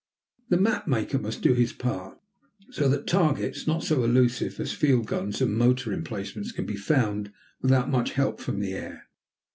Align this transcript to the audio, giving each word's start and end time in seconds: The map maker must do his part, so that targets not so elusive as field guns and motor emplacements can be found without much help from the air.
The 0.49 0.57
map 0.57 0.87
maker 0.87 1.19
must 1.19 1.43
do 1.43 1.53
his 1.53 1.73
part, 1.73 2.17
so 2.71 2.89
that 2.89 3.05
targets 3.05 3.67
not 3.67 3.83
so 3.83 4.03
elusive 4.03 4.59
as 4.59 4.73
field 4.73 5.05
guns 5.05 5.41
and 5.43 5.53
motor 5.55 5.93
emplacements 5.93 6.51
can 6.51 6.65
be 6.65 6.75
found 6.75 7.31
without 7.61 7.87
much 7.91 8.13
help 8.13 8.41
from 8.41 8.61
the 8.61 8.73
air. 8.73 9.05